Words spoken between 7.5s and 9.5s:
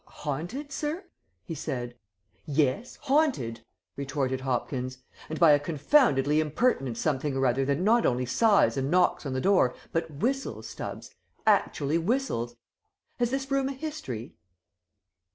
that not only sighs and knocks on the